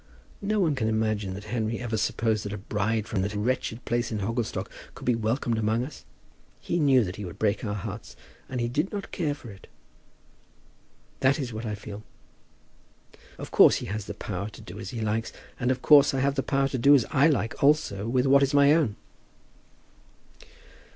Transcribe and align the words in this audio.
No 0.41 0.59
one 0.59 0.73
can 0.73 0.87
imagine 0.89 1.35
that 1.35 1.43
Henry 1.53 1.77
ever 1.79 1.95
supposed 1.95 2.43
that 2.43 2.53
a 2.53 2.57
bride 2.57 3.07
from 3.07 3.21
that 3.21 3.35
wretched 3.35 3.85
place 3.85 4.11
at 4.11 4.21
Hogglestock 4.21 4.67
could 4.95 5.05
be 5.05 5.13
welcomed 5.13 5.59
among 5.59 5.83
us. 5.85 6.05
He 6.59 6.79
knew 6.79 7.03
that 7.03 7.17
he 7.17 7.23
would 7.23 7.37
break 7.37 7.63
our 7.63 7.75
hearts, 7.75 8.15
and 8.49 8.59
he 8.59 8.67
did 8.67 8.91
not 8.91 9.11
care 9.11 9.35
for 9.35 9.51
it. 9.51 9.67
That 11.19 11.37
is 11.37 11.53
what 11.53 11.67
I 11.67 11.75
feel. 11.75 12.01
Of 13.37 13.51
course 13.51 13.75
he 13.75 13.85
has 13.93 14.05
the 14.05 14.15
power 14.15 14.49
to 14.49 14.61
do 14.61 14.79
as 14.79 14.89
he 14.89 15.01
likes; 15.01 15.31
and 15.59 15.69
of 15.69 15.83
course 15.83 16.15
I 16.15 16.19
have 16.19 16.33
the 16.33 16.41
power 16.41 16.67
to 16.69 16.79
do 16.79 16.95
as 16.95 17.05
I 17.11 17.27
like 17.27 17.63
also 17.63 18.07
with 18.07 18.25
what 18.25 18.41
is 18.41 18.55
my 18.55 18.73
own." 18.73 18.95